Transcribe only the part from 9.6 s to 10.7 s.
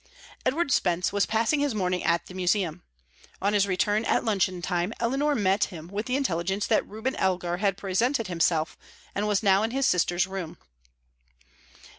in his sister's room.